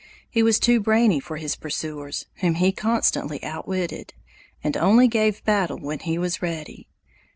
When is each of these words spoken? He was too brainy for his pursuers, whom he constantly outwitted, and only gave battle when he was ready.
He 0.31 0.41
was 0.41 0.57
too 0.59 0.79
brainy 0.79 1.19
for 1.19 1.37
his 1.37 1.55
pursuers, 1.55 2.25
whom 2.37 2.55
he 2.55 2.71
constantly 2.71 3.43
outwitted, 3.43 4.15
and 4.63 4.75
only 4.75 5.07
gave 5.07 5.45
battle 5.45 5.77
when 5.77 5.99
he 5.99 6.17
was 6.17 6.41
ready. 6.41 6.87